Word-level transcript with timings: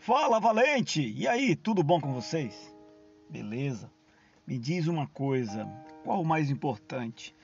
Fala, 0.00 0.40
Valente! 0.40 1.12
E 1.14 1.28
aí, 1.28 1.54
tudo 1.54 1.82
bom 1.82 2.00
com 2.00 2.14
vocês? 2.14 2.74
Beleza. 3.28 3.92
Me 4.46 4.58
diz 4.58 4.86
uma 4.86 5.06
coisa: 5.06 5.68
qual 6.02 6.22
o 6.22 6.24
mais 6.24 6.48
importante? 6.48 7.36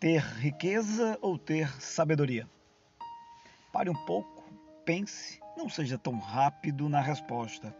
Ter 0.00 0.20
riqueza 0.20 1.16
ou 1.22 1.38
ter 1.38 1.70
sabedoria? 1.80 2.50
Pare 3.72 3.88
um 3.88 3.94
pouco, 4.04 4.42
pense, 4.84 5.38
não 5.56 5.68
seja 5.68 5.96
tão 5.96 6.18
rápido 6.18 6.88
na 6.88 7.00
resposta. 7.00 7.72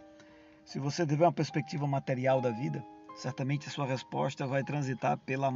Se 0.64 0.78
você 0.78 1.04
tiver 1.04 1.24
uma 1.24 1.32
perspectiva 1.32 1.84
material 1.84 2.40
da 2.40 2.50
vida, 2.50 2.86
certamente 3.16 3.66
a 3.66 3.72
sua 3.72 3.86
resposta 3.86 4.46
vai 4.46 4.62
transitar 4.62 5.18
pela, 5.18 5.52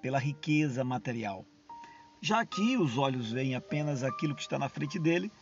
pela 0.00 0.20
riqueza 0.20 0.84
material. 0.84 1.44
Já 2.20 2.46
que 2.46 2.76
os 2.76 2.96
olhos 2.96 3.32
veem 3.32 3.56
apenas 3.56 4.04
aquilo 4.04 4.36
que 4.36 4.42
está 4.42 4.56
na 4.56 4.68
frente 4.68 5.00
dele, 5.00 5.32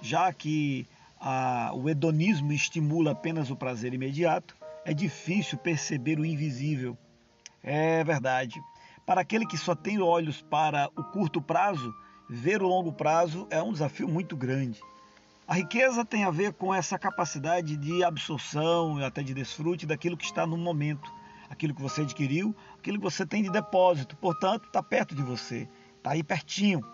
já 0.00 0.32
que 0.32 0.88
a, 1.20 1.72
o 1.74 1.88
hedonismo 1.88 2.52
estimula 2.52 3.12
apenas 3.12 3.50
o 3.50 3.56
prazer 3.56 3.92
imediato, 3.92 4.56
é 4.84 4.94
difícil 4.94 5.58
perceber 5.58 6.18
o 6.18 6.24
invisível. 6.24 6.96
É 7.62 8.02
verdade. 8.02 8.58
Para 9.04 9.20
aquele 9.20 9.46
que 9.46 9.58
só 9.58 9.74
tem 9.74 10.00
olhos 10.00 10.40
para 10.40 10.88
o 10.96 11.04
curto 11.04 11.42
prazo, 11.42 11.94
ver 12.28 12.62
o 12.62 12.68
longo 12.68 12.92
prazo 12.92 13.46
é 13.50 13.62
um 13.62 13.72
desafio 13.72 14.08
muito 14.08 14.36
grande. 14.36 14.80
A 15.46 15.54
riqueza 15.54 16.04
tem 16.04 16.24
a 16.24 16.30
ver 16.30 16.52
com 16.54 16.72
essa 16.72 16.98
capacidade 16.98 17.76
de 17.76 18.04
absorção 18.04 19.00
e 19.00 19.04
até 19.04 19.22
de 19.22 19.34
desfrute 19.34 19.84
daquilo 19.84 20.16
que 20.16 20.24
está 20.24 20.46
no 20.46 20.56
momento, 20.56 21.12
aquilo 21.50 21.74
que 21.74 21.82
você 21.82 22.02
adquiriu, 22.02 22.54
aquilo 22.78 22.98
que 22.98 23.02
você 23.02 23.26
tem 23.26 23.42
de 23.42 23.50
depósito, 23.50 24.16
portanto, 24.16 24.66
está 24.66 24.80
perto 24.80 25.12
de 25.12 25.22
você, 25.22 25.68
está 25.96 26.12
aí 26.12 26.22
pertinho. 26.22 26.86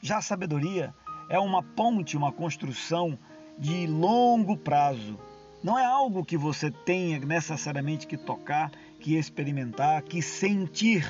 Já 0.00 0.18
a 0.18 0.22
sabedoria 0.22 0.92
é 1.28 1.38
uma 1.38 1.62
ponte, 1.62 2.16
uma 2.16 2.32
construção 2.32 3.16
de 3.58 3.86
longo 3.86 4.56
prazo. 4.56 5.18
Não 5.62 5.78
é 5.78 5.84
algo 5.84 6.24
que 6.24 6.36
você 6.36 6.70
tenha 6.70 7.18
necessariamente 7.20 8.06
que 8.06 8.16
tocar, 8.16 8.72
que 8.98 9.16
experimentar, 9.16 10.02
que 10.02 10.20
sentir. 10.20 11.08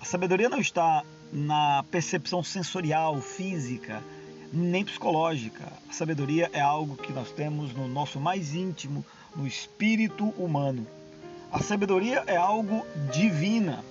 A 0.00 0.04
sabedoria 0.04 0.48
não 0.48 0.60
está 0.60 1.04
na 1.32 1.84
percepção 1.90 2.42
sensorial, 2.42 3.20
física, 3.20 4.02
nem 4.52 4.84
psicológica. 4.84 5.64
A 5.88 5.92
sabedoria 5.92 6.48
é 6.52 6.60
algo 6.60 6.96
que 6.96 7.12
nós 7.12 7.30
temos 7.30 7.74
no 7.74 7.86
nosso 7.86 8.18
mais 8.18 8.54
íntimo, 8.54 9.04
no 9.36 9.46
espírito 9.46 10.28
humano. 10.38 10.86
A 11.52 11.60
sabedoria 11.60 12.24
é 12.26 12.36
algo 12.36 12.84
divina. 13.12 13.84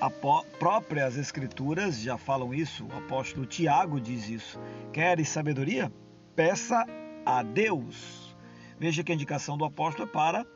As 0.00 0.12
próprias 0.58 1.16
escrituras 1.16 2.00
já 2.00 2.18
falam 2.18 2.52
isso, 2.52 2.84
o 2.84 2.98
apóstolo 2.98 3.46
Tiago 3.46 4.00
diz 4.00 4.28
isso. 4.28 4.60
Queres 4.92 5.28
sabedoria? 5.28 5.90
Peça 6.36 6.86
a 7.24 7.42
Deus. 7.42 8.36
Veja 8.78 9.02
que 9.02 9.10
a 9.10 9.14
indicação 9.14 9.56
do 9.56 9.64
apóstolo 9.64 10.06
é 10.06 10.12
para 10.12 10.46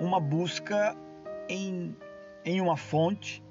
uma 0.00 0.20
busca 0.20 0.96
em, 1.48 1.96
em 2.44 2.60
uma 2.60 2.76
fonte 2.76 3.42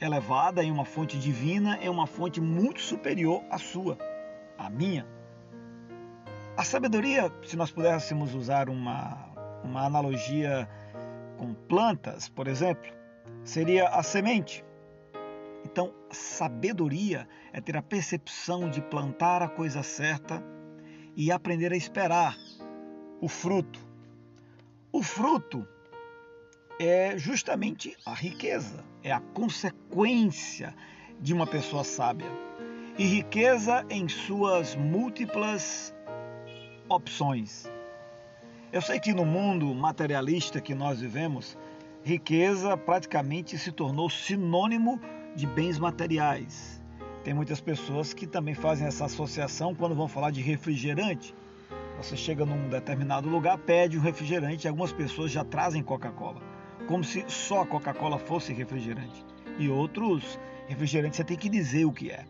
elevada, 0.00 0.64
em 0.64 0.70
uma 0.70 0.84
fonte 0.84 1.16
divina, 1.16 1.78
em 1.80 1.88
uma 1.88 2.08
fonte 2.08 2.40
muito 2.40 2.80
superior 2.80 3.40
à 3.48 3.56
sua, 3.56 3.96
à 4.58 4.68
minha. 4.68 5.06
A 6.56 6.64
sabedoria, 6.64 7.32
se 7.44 7.56
nós 7.56 7.70
pudéssemos 7.70 8.34
usar 8.34 8.68
uma, 8.68 9.16
uma 9.62 9.86
analogia 9.86 10.68
com 11.38 11.54
plantas, 11.54 12.28
por 12.28 12.48
exemplo, 12.48 12.90
seria 13.44 13.88
a 13.88 14.02
semente. 14.02 14.64
Então, 15.64 15.94
sabedoria 16.10 17.28
é 17.52 17.60
ter 17.60 17.76
a 17.76 17.82
percepção 17.82 18.68
de 18.68 18.82
plantar 18.82 19.40
a 19.40 19.48
coisa 19.48 19.84
certa 19.84 20.42
e 21.16 21.30
aprender 21.30 21.72
a 21.72 21.76
esperar 21.76 22.36
o 23.20 23.28
fruto. 23.28 23.80
O 24.90 25.02
fruto 25.02 25.66
é 26.78 27.16
justamente 27.16 27.96
a 28.04 28.14
riqueza, 28.14 28.84
é 29.02 29.12
a 29.12 29.20
consequência 29.20 30.74
de 31.20 31.32
uma 31.32 31.46
pessoa 31.46 31.84
sábia. 31.84 32.30
E 32.98 33.04
riqueza 33.04 33.86
em 33.88 34.08
suas 34.08 34.74
múltiplas 34.74 35.94
opções. 36.88 37.70
Eu 38.72 38.82
sei 38.82 38.98
que 38.98 39.12
no 39.12 39.24
mundo 39.24 39.74
materialista 39.74 40.60
que 40.60 40.74
nós 40.74 41.00
vivemos, 41.00 41.56
riqueza 42.02 42.76
praticamente 42.76 43.56
se 43.56 43.70
tornou 43.70 44.10
sinônimo 44.10 45.00
de 45.34 45.46
bens 45.46 45.78
materiais. 45.78 46.71
Tem 47.24 47.32
muitas 47.32 47.60
pessoas 47.60 48.12
que 48.12 48.26
também 48.26 48.54
fazem 48.54 48.86
essa 48.86 49.04
associação 49.04 49.74
quando 49.74 49.94
vão 49.94 50.08
falar 50.08 50.32
de 50.32 50.40
refrigerante. 50.40 51.34
Você 51.96 52.16
chega 52.16 52.44
num 52.44 52.68
determinado 52.68 53.28
lugar, 53.28 53.56
pede 53.58 53.96
um 53.96 54.00
refrigerante 54.00 54.66
e 54.66 54.68
algumas 54.68 54.92
pessoas 54.92 55.30
já 55.30 55.44
trazem 55.44 55.84
Coca-Cola, 55.84 56.42
como 56.88 57.04
se 57.04 57.24
só 57.28 57.62
a 57.62 57.66
Coca-Cola 57.66 58.18
fosse 58.18 58.52
refrigerante. 58.52 59.24
E 59.56 59.68
outros 59.68 60.38
refrigerantes 60.66 61.16
você 61.16 61.24
tem 61.24 61.36
que 61.36 61.48
dizer 61.48 61.84
o 61.84 61.92
que 61.92 62.10
é. 62.10 62.24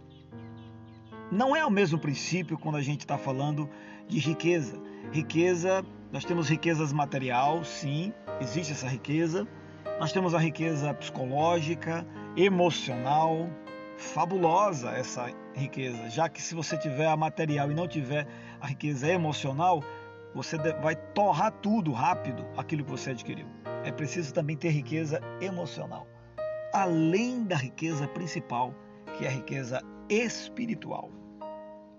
Não 1.30 1.56
é 1.56 1.64
o 1.64 1.70
mesmo 1.70 1.98
princípio 1.98 2.58
quando 2.58 2.76
a 2.76 2.82
gente 2.82 3.00
está 3.00 3.16
falando 3.16 3.70
de 4.06 4.18
riqueza. 4.18 4.78
Riqueza, 5.10 5.82
nós 6.12 6.24
temos 6.26 6.50
riquezas 6.50 6.92
material, 6.92 7.64
sim, 7.64 8.12
existe 8.42 8.72
essa 8.72 8.86
riqueza. 8.86 9.48
Nós 9.98 10.12
temos 10.12 10.34
a 10.34 10.38
riqueza 10.38 10.92
psicológica, 10.92 12.06
emocional, 12.36 13.48
fabulosa 14.02 14.90
essa 14.90 15.32
riqueza, 15.54 16.10
já 16.10 16.28
que 16.28 16.42
se 16.42 16.54
você 16.54 16.76
tiver 16.76 17.06
a 17.06 17.16
material 17.16 17.70
e 17.70 17.74
não 17.74 17.86
tiver 17.86 18.26
a 18.60 18.66
riqueza 18.66 19.08
emocional, 19.08 19.82
você 20.34 20.58
vai 20.80 20.96
torrar 20.96 21.52
tudo 21.52 21.92
rápido 21.92 22.44
aquilo 22.56 22.84
que 22.84 22.90
você 22.90 23.10
adquiriu. 23.10 23.46
É 23.84 23.92
preciso 23.92 24.34
também 24.34 24.56
ter 24.56 24.70
riqueza 24.70 25.20
emocional, 25.40 26.06
além 26.72 27.44
da 27.44 27.56
riqueza 27.56 28.06
principal, 28.08 28.74
que 29.16 29.24
é 29.24 29.28
a 29.28 29.32
riqueza 29.32 29.80
espiritual. 30.08 31.10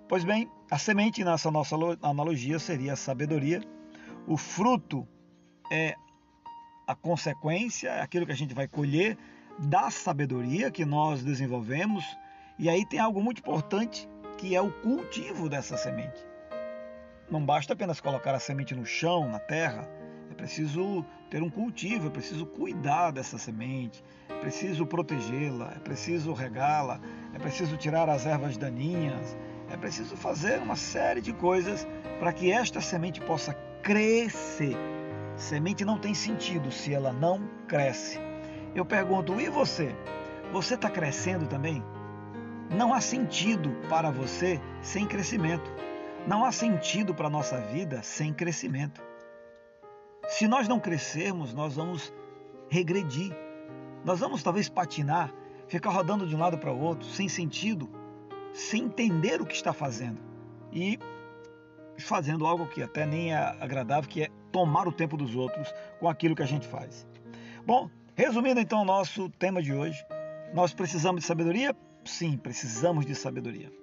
Pois 0.07 0.23
bem, 0.23 0.49
a 0.69 0.77
semente 0.77 1.23
nessa 1.23 1.49
nossa 1.49 1.75
analogia 2.01 2.59
seria 2.59 2.93
a 2.93 2.97
sabedoria, 2.97 3.61
o 4.27 4.37
fruto 4.37 5.07
é 5.71 5.95
a 6.85 6.95
consequência, 6.95 7.89
é 7.89 8.01
aquilo 8.01 8.25
que 8.25 8.31
a 8.31 8.35
gente 8.35 8.53
vai 8.53 8.67
colher 8.67 9.17
da 9.59 9.89
sabedoria 9.89 10.71
que 10.71 10.85
nós 10.85 11.23
desenvolvemos. 11.23 12.03
E 12.57 12.69
aí 12.69 12.85
tem 12.85 12.99
algo 12.99 13.21
muito 13.21 13.39
importante 13.39 14.07
que 14.37 14.55
é 14.55 14.61
o 14.61 14.71
cultivo 14.71 15.49
dessa 15.49 15.77
semente. 15.77 16.25
Não 17.29 17.45
basta 17.45 17.73
apenas 17.73 18.01
colocar 18.01 18.35
a 18.35 18.39
semente 18.39 18.75
no 18.75 18.85
chão, 18.85 19.29
na 19.29 19.39
terra, 19.39 19.89
é 20.29 20.35
preciso 20.35 21.05
ter 21.29 21.43
um 21.43 21.49
cultivo, 21.49 22.07
é 22.07 22.09
preciso 22.09 22.45
cuidar 22.45 23.11
dessa 23.11 23.37
semente, 23.37 24.03
é 24.27 24.33
preciso 24.39 24.85
protegê-la, 24.85 25.73
é 25.75 25.79
preciso 25.79 26.33
regá-la, 26.33 26.99
é 27.33 27.39
preciso 27.39 27.77
tirar 27.77 28.09
as 28.09 28.25
ervas 28.25 28.57
daninhas, 28.57 29.37
é 29.69 29.77
preciso 29.77 30.17
fazer 30.17 30.59
uma 30.59 30.75
série 30.75 31.21
de 31.21 31.31
coisas 31.33 31.87
para 32.19 32.33
que 32.33 32.51
esta 32.51 32.81
semente 32.81 33.21
possa 33.21 33.53
crescer. 33.83 34.75
Semente 35.35 35.85
não 35.85 35.99
tem 35.99 36.15
sentido 36.15 36.71
se 36.71 36.93
ela 36.93 37.13
não 37.13 37.47
cresce. 37.67 38.32
Eu 38.75 38.85
pergunto, 38.85 39.39
e 39.39 39.49
você? 39.49 39.95
Você 40.51 40.73
está 40.73 40.89
crescendo 40.89 41.47
também? 41.47 41.83
Não 42.71 42.93
há 42.93 42.99
sentido 42.99 43.69
para 43.87 44.09
você 44.09 44.59
sem 44.81 45.05
crescimento. 45.05 45.71
Não 46.27 46.43
há 46.43 46.51
sentido 46.51 47.13
para 47.13 47.27
a 47.27 47.29
nossa 47.29 47.59
vida 47.59 48.01
sem 48.01 48.33
crescimento. 48.33 49.01
Se 50.27 50.47
nós 50.47 50.67
não 50.67 50.79
crescermos, 50.79 51.53
nós 51.53 51.75
vamos 51.75 52.11
regredir. 52.69 53.35
Nós 54.03 54.19
vamos 54.19 54.41
talvez 54.41 54.69
patinar, 54.69 55.31
ficar 55.67 55.91
rodando 55.91 56.25
de 56.25 56.35
um 56.35 56.39
lado 56.39 56.57
para 56.57 56.71
o 56.71 56.79
outro, 56.79 57.07
sem 57.07 57.29
sentido, 57.29 57.89
sem 58.53 58.85
entender 58.85 59.41
o 59.41 59.45
que 59.45 59.55
está 59.55 59.71
fazendo. 59.71 60.19
E 60.71 60.97
fazendo 61.99 62.47
algo 62.47 62.65
que 62.65 62.81
até 62.81 63.05
nem 63.05 63.33
é 63.33 63.37
agradável, 63.37 64.09
que 64.09 64.23
é 64.23 64.29
tomar 64.51 64.87
o 64.87 64.91
tempo 64.91 65.15
dos 65.15 65.35
outros 65.35 65.73
com 65.99 66.09
aquilo 66.09 66.35
que 66.35 66.41
a 66.41 66.47
gente 66.47 66.67
faz. 66.67 67.07
Bom, 67.65 67.89
Resumindo 68.15 68.59
então 68.59 68.83
o 68.83 68.85
nosso 68.85 69.27
tema 69.27 69.59
de 69.59 69.73
hoje, 69.73 70.05
nós 70.53 70.71
precisamos 70.71 71.21
de 71.21 71.27
sabedoria? 71.27 71.75
Sim, 72.05 72.37
precisamos 72.37 73.07
de 73.07 73.15
sabedoria. 73.15 73.73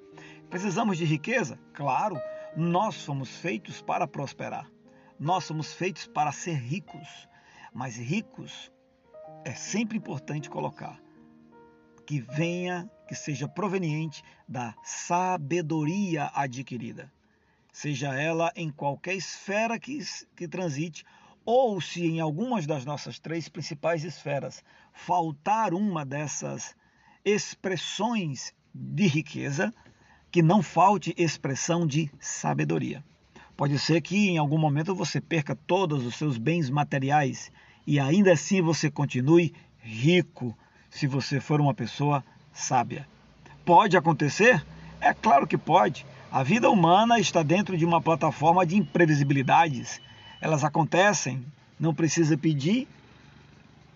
Precisamos 0.48 0.96
de 0.96 1.04
riqueza? 1.04 1.58
Claro, 1.72 2.16
nós 2.56 2.94
somos 2.94 3.28
feitos 3.28 3.82
para 3.82 4.06
prosperar. 4.06 4.70
Nós 5.18 5.42
somos 5.42 5.72
feitos 5.72 6.06
para 6.06 6.30
ser 6.30 6.54
ricos. 6.54 7.28
Mas 7.74 7.96
ricos 7.96 8.70
é 9.44 9.52
sempre 9.52 9.98
importante 9.98 10.48
colocar 10.48 11.00
que 12.06 12.20
venha, 12.20 12.88
que 13.08 13.16
seja 13.16 13.48
proveniente 13.48 14.22
da 14.48 14.76
sabedoria 14.84 16.30
adquirida. 16.34 17.12
Seja 17.72 18.14
ela 18.14 18.52
em 18.54 18.70
qualquer 18.70 19.14
esfera 19.14 19.76
que, 19.76 19.98
que 20.36 20.46
transite 20.46 21.04
ou 21.52 21.80
se 21.80 22.06
em 22.06 22.20
algumas 22.20 22.64
das 22.64 22.84
nossas 22.84 23.18
três 23.18 23.48
principais 23.48 24.04
esferas 24.04 24.62
faltar 24.92 25.74
uma 25.74 26.06
dessas 26.06 26.76
expressões 27.24 28.54
de 28.72 29.08
riqueza, 29.08 29.74
que 30.30 30.42
não 30.42 30.62
falte 30.62 31.12
expressão 31.18 31.88
de 31.88 32.08
sabedoria. 32.20 33.02
Pode 33.56 33.80
ser 33.80 34.00
que 34.00 34.28
em 34.28 34.38
algum 34.38 34.56
momento 34.56 34.94
você 34.94 35.20
perca 35.20 35.56
todos 35.56 36.06
os 36.06 36.14
seus 36.14 36.38
bens 36.38 36.70
materiais 36.70 37.50
e 37.84 37.98
ainda 37.98 38.32
assim 38.32 38.62
você 38.62 38.88
continue 38.88 39.52
rico 39.80 40.56
se 40.88 41.08
você 41.08 41.40
for 41.40 41.60
uma 41.60 41.74
pessoa 41.74 42.24
sábia. 42.52 43.08
Pode 43.64 43.96
acontecer? 43.96 44.64
É 45.00 45.12
claro 45.12 45.48
que 45.48 45.58
pode. 45.58 46.06
A 46.30 46.44
vida 46.44 46.70
humana 46.70 47.18
está 47.18 47.42
dentro 47.42 47.76
de 47.76 47.84
uma 47.84 48.00
plataforma 48.00 48.64
de 48.64 48.76
imprevisibilidades. 48.76 50.00
Elas 50.40 50.64
acontecem, 50.64 51.44
não 51.78 51.94
precisa 51.94 52.36
pedir, 52.36 52.88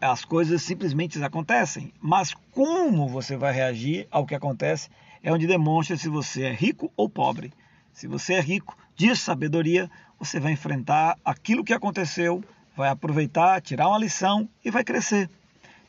as 0.01 0.25
coisas 0.25 0.63
simplesmente 0.63 1.23
acontecem. 1.23 1.93
Mas 2.01 2.35
como 2.53 3.09
você 3.09 3.37
vai 3.37 3.53
reagir 3.53 4.07
ao 4.11 4.27
que 4.27 4.35
acontece 4.35 4.91
é 5.23 5.33
onde 5.33 5.47
demonstra 5.47 5.97
se 5.97 6.09
você 6.09 6.43
é 6.43 6.53
rico 6.53 6.93
ou 6.97 7.09
pobre. 7.09 7.53
Se 7.93 8.07
você 8.07 8.35
é 8.35 8.41
rico 8.41 8.77
de 8.95 9.17
sabedoria, 9.17 9.91
você 10.19 10.39
vai 10.39 10.53
enfrentar 10.53 11.17
aquilo 11.25 11.65
que 11.65 11.73
aconteceu, 11.73 12.45
vai 12.77 12.91
aproveitar, 12.91 13.63
tirar 13.63 13.89
uma 13.89 13.99
lição 13.99 14.49
e 14.63 14.71
vai 14.71 14.85
crescer. 14.85 15.31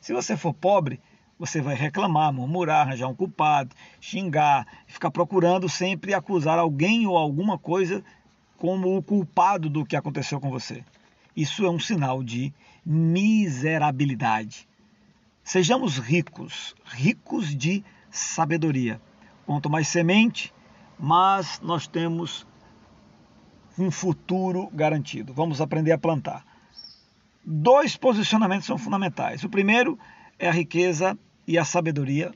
Se 0.00 0.14
você 0.14 0.36
for 0.36 0.54
pobre, 0.54 1.00
você 1.38 1.60
vai 1.60 1.74
reclamar, 1.74 2.32
murmurar, 2.32 2.86
arranjar 2.86 3.08
um 3.08 3.14
culpado, 3.14 3.74
xingar, 4.00 4.66
ficar 4.86 5.10
procurando 5.10 5.68
sempre 5.68 6.14
acusar 6.14 6.58
alguém 6.58 7.06
ou 7.06 7.18
alguma 7.18 7.58
coisa 7.58 8.02
como 8.58 8.96
o 8.96 9.02
culpado 9.02 9.68
do 9.68 9.84
que 9.84 9.96
aconteceu 9.96 10.40
com 10.40 10.50
você. 10.50 10.84
Isso 11.36 11.64
é 11.66 11.70
um 11.70 11.78
sinal 11.78 12.22
de 12.22 12.52
miserabilidade. 12.84 14.68
Sejamos 15.44 15.98
ricos, 15.98 16.74
ricos 16.84 17.54
de 17.54 17.84
sabedoria. 18.10 19.00
Quanto 19.44 19.68
mais 19.68 19.88
semente, 19.88 20.52
mais 20.98 21.60
nós 21.60 21.86
temos 21.86 22.46
um 23.78 23.90
futuro 23.90 24.70
garantido. 24.72 25.34
Vamos 25.34 25.60
aprender 25.60 25.92
a 25.92 25.98
plantar. 25.98 26.44
Dois 27.44 27.96
posicionamentos 27.96 28.66
são 28.66 28.78
fundamentais. 28.78 29.44
O 29.44 29.48
primeiro 29.48 29.98
é 30.38 30.48
a 30.48 30.52
riqueza 30.52 31.16
e 31.46 31.56
a 31.58 31.64
sabedoria 31.64 32.32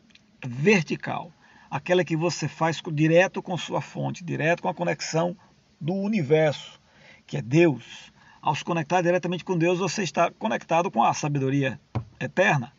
vertical, 0.47 1.33
aquela 1.71 2.05
que 2.05 2.17
você 2.17 2.47
faz 2.47 2.81
direto 2.93 3.43
com 3.43 3.57
sua 3.57 3.81
fonte, 3.81 4.23
direto 4.23 4.63
com 4.63 4.69
a 4.69 4.75
conexão 4.75 5.37
do 5.81 5.95
universo, 5.95 6.81
que 7.27 7.37
é 7.37 7.43
Deus. 7.43 8.13
Ao 8.43 8.55
se 8.55 8.65
conectar 8.65 9.03
diretamente 9.03 9.45
com 9.45 9.57
Deus, 9.57 9.79
você 9.79 10.03
está 10.03 10.31
conectado 10.31 10.91
com 10.91 11.03
a 11.03 11.15
sabedoria 11.15 11.81
eterna. 12.19 12.73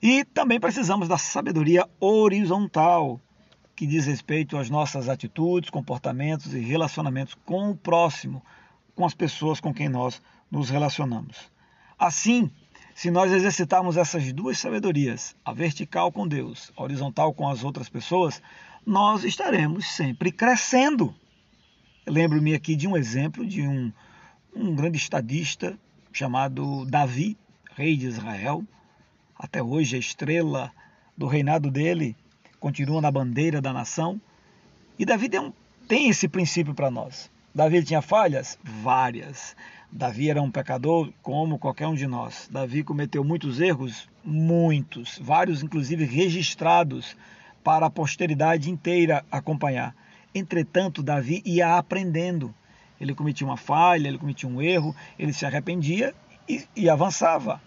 E 0.00 0.24
também 0.24 0.60
precisamos 0.60 1.08
da 1.08 1.18
sabedoria 1.18 1.88
horizontal, 1.98 3.20
que 3.74 3.86
diz 3.86 4.06
respeito 4.06 4.56
às 4.56 4.70
nossas 4.70 5.08
atitudes, 5.08 5.70
comportamentos 5.70 6.54
e 6.54 6.60
relacionamentos 6.60 7.34
com 7.44 7.70
o 7.70 7.76
próximo, 7.76 8.42
com 8.94 9.04
as 9.04 9.14
pessoas 9.14 9.60
com 9.60 9.72
quem 9.72 9.88
nós 9.88 10.22
nos 10.50 10.70
relacionamos. 10.70 11.50
Assim, 11.98 12.50
se 12.94 13.10
nós 13.10 13.30
exercitarmos 13.32 13.96
essas 13.96 14.32
duas 14.32 14.58
sabedorias, 14.58 15.36
a 15.44 15.52
vertical 15.52 16.10
com 16.10 16.26
Deus, 16.26 16.72
a 16.76 16.82
horizontal 16.82 17.34
com 17.34 17.48
as 17.48 17.62
outras 17.62 17.88
pessoas, 17.88 18.40
nós 18.86 19.24
estaremos 19.24 19.86
sempre 19.86 20.32
crescendo. 20.32 21.14
Lembro-me 22.08 22.54
aqui 22.54 22.76
de 22.76 22.86
um 22.86 22.96
exemplo 22.96 23.44
de 23.44 23.62
um, 23.62 23.92
um 24.54 24.76
grande 24.76 24.96
estadista 24.96 25.76
chamado 26.12 26.86
Davi, 26.86 27.36
rei 27.74 27.96
de 27.96 28.06
Israel. 28.06 28.62
Até 29.36 29.60
hoje 29.60 29.96
a 29.96 29.98
estrela 29.98 30.70
do 31.16 31.26
reinado 31.26 31.68
dele 31.68 32.14
continua 32.60 33.00
na 33.00 33.10
bandeira 33.10 33.60
da 33.60 33.72
nação. 33.72 34.20
E 34.96 35.04
Davi 35.04 35.28
tem, 35.28 35.40
um, 35.40 35.52
tem 35.88 36.08
esse 36.08 36.28
princípio 36.28 36.74
para 36.74 36.92
nós. 36.92 37.28
Davi 37.52 37.82
tinha 37.82 38.00
falhas? 38.00 38.56
Várias. 38.62 39.56
Davi 39.90 40.30
era 40.30 40.40
um 40.40 40.50
pecador 40.50 41.12
como 41.22 41.58
qualquer 41.58 41.88
um 41.88 41.94
de 41.94 42.06
nós. 42.06 42.48
Davi 42.52 42.84
cometeu 42.84 43.24
muitos 43.24 43.60
erros, 43.60 44.08
muitos, 44.24 45.18
vários 45.20 45.60
inclusive 45.60 46.04
registrados 46.04 47.16
para 47.64 47.86
a 47.86 47.90
posteridade 47.90 48.70
inteira 48.70 49.24
acompanhar. 49.28 49.92
Entretanto, 50.36 51.02
Davi 51.02 51.42
ia 51.46 51.78
aprendendo. 51.78 52.54
Ele 53.00 53.14
cometia 53.14 53.46
uma 53.46 53.56
falha, 53.56 54.06
ele 54.06 54.18
cometia 54.18 54.46
um 54.46 54.60
erro, 54.60 54.94
ele 55.18 55.32
se 55.32 55.46
arrependia 55.46 56.14
e, 56.46 56.62
e 56.76 56.90
avançava. 56.90 57.58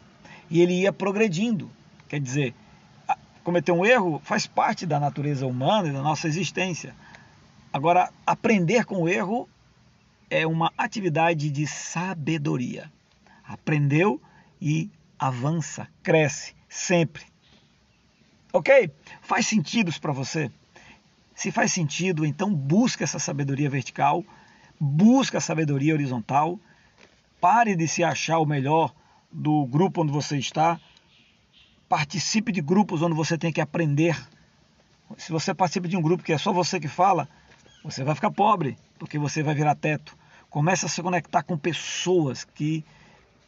E 0.51 0.61
ele 0.61 0.73
ia 0.73 0.93
progredindo. 0.93 1.71
Quer 2.07 2.19
dizer, 2.19 2.53
cometer 3.43 3.71
um 3.71 3.83
erro 3.83 4.21
faz 4.23 4.45
parte 4.45 4.85
da 4.85 4.99
natureza 4.99 5.47
humana 5.47 5.87
e 5.87 5.91
da 5.91 6.03
nossa 6.03 6.27
existência. 6.27 6.95
Agora, 7.73 8.11
aprender 8.23 8.85
com 8.85 9.01
o 9.01 9.09
erro 9.09 9.49
é 10.29 10.45
uma 10.45 10.71
atividade 10.77 11.49
de 11.49 11.65
sabedoria. 11.65 12.91
Aprendeu 13.43 14.21
e 14.61 14.91
avança, 15.17 15.87
cresce 16.03 16.53
sempre. 16.67 17.23
Ok? 18.53 18.91
Faz 19.23 19.47
sentido 19.47 19.91
para 19.99 20.13
você? 20.13 20.51
Se 21.39 21.53
faz 21.53 21.71
sentido, 21.71 22.25
então 22.25 22.53
busca 22.53 23.05
essa 23.05 23.17
sabedoria 23.17 23.69
vertical, 23.69 24.25
busca 24.77 25.37
a 25.37 25.41
sabedoria 25.41 25.93
horizontal, 25.93 26.59
pare 27.39 27.77
de 27.77 27.87
se 27.87 28.03
achar 28.03 28.39
o 28.39 28.45
melhor 28.45 28.93
do 29.31 29.65
grupo 29.65 30.01
onde 30.01 30.11
você 30.11 30.37
está, 30.37 30.77
participe 31.87 32.51
de 32.51 32.59
grupos 32.59 33.01
onde 33.01 33.15
você 33.15 33.37
tem 33.37 33.53
que 33.53 33.61
aprender. 33.61 34.21
Se 35.17 35.31
você 35.31 35.53
participa 35.53 35.87
de 35.87 35.95
um 35.95 36.01
grupo 36.01 36.23
que 36.23 36.33
é 36.33 36.37
só 36.37 36.51
você 36.51 36.77
que 36.77 36.89
fala, 36.89 37.29
você 37.85 38.03
vai 38.03 38.15
ficar 38.15 38.31
pobre, 38.31 38.77
porque 38.99 39.17
você 39.17 39.41
vai 39.41 39.55
virar 39.55 39.75
teto. 39.75 40.17
Comece 40.49 40.87
a 40.87 40.89
se 40.89 41.01
conectar 41.01 41.41
com 41.43 41.57
pessoas 41.57 42.43
que 42.43 42.83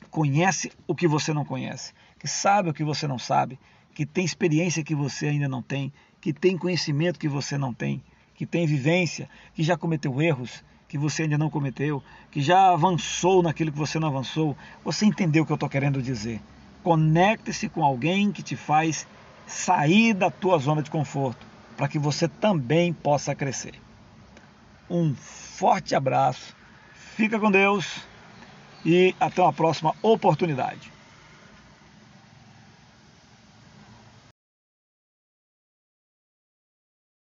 conhecem 0.09 0.71
o 0.87 0.95
que 0.95 1.09
você 1.09 1.33
não 1.33 1.43
conhece, 1.43 1.91
que 2.17 2.27
sabem 2.29 2.71
o 2.71 2.73
que 2.73 2.85
você 2.85 3.05
não 3.05 3.19
sabe, 3.19 3.59
que 3.93 4.05
tem 4.05 4.23
experiência 4.23 4.83
que 4.83 4.95
você 4.95 5.27
ainda 5.27 5.47
não 5.47 5.61
tem, 5.61 5.91
que 6.19 6.33
tem 6.33 6.57
conhecimento 6.57 7.19
que 7.19 7.27
você 7.27 7.57
não 7.57 7.73
tem, 7.73 8.01
que 8.35 8.45
tem 8.45 8.65
vivência, 8.65 9.29
que 9.53 9.63
já 9.63 9.77
cometeu 9.77 10.21
erros 10.21 10.63
que 10.87 10.97
você 10.97 11.23
ainda 11.23 11.37
não 11.37 11.49
cometeu, 11.49 12.03
que 12.29 12.41
já 12.41 12.73
avançou 12.73 13.41
naquilo 13.41 13.71
que 13.71 13.77
você 13.77 13.97
não 13.97 14.09
avançou. 14.09 14.57
Você 14.83 15.05
entendeu 15.05 15.43
o 15.43 15.45
que 15.45 15.51
eu 15.53 15.55
estou 15.55 15.69
querendo 15.69 16.01
dizer? 16.01 16.41
Conecte-se 16.83 17.69
com 17.69 17.81
alguém 17.81 18.29
que 18.29 18.43
te 18.43 18.57
faz 18.57 19.07
sair 19.47 20.13
da 20.13 20.29
tua 20.29 20.57
zona 20.57 20.83
de 20.83 20.91
conforto, 20.91 21.47
para 21.77 21.87
que 21.87 21.97
você 21.97 22.27
também 22.27 22.91
possa 22.91 23.33
crescer. 23.33 23.73
Um 24.89 25.15
forte 25.15 25.95
abraço 25.95 26.53
Fica 27.15 27.37
com 27.37 27.51
Deus 27.51 28.01
e 28.85 29.13
até 29.19 29.41
uma 29.41 29.53
próxima 29.53 29.93
oportunidade. 30.01 30.91